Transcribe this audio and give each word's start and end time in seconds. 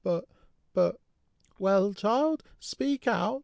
but 0.03 0.25
but" 0.73 0.99
"Well, 1.59 1.93
child! 1.93 2.41
speak 2.59 3.07
out!" 3.07 3.39